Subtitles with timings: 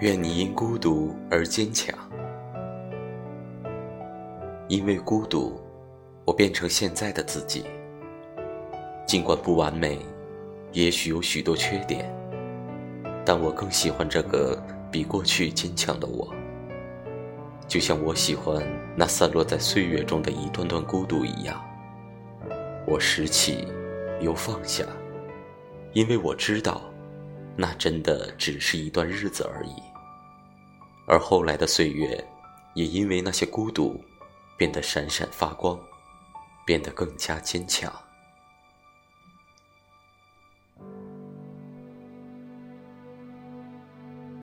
[0.00, 1.94] 愿你因孤独而坚强，
[4.66, 5.60] 因为孤独，
[6.24, 7.66] 我变成现在的自己。
[9.06, 9.98] 尽管不完美，
[10.72, 12.10] 也许有许多缺点，
[13.26, 14.58] 但我更喜欢这个
[14.90, 16.32] 比过去坚强的我。
[17.68, 21.62] 就像我喜欢那散落在岁月中的一段段孤独一样，
[22.86, 23.68] 我拾起，
[24.22, 24.82] 又放下，
[25.92, 26.80] 因为我知道，
[27.54, 29.89] 那真的只是一段日子而已。
[31.10, 32.24] 而后来的岁月，
[32.74, 34.00] 也因为那些孤独，
[34.56, 35.76] 变得闪闪发光，
[36.64, 37.92] 变得更加坚强。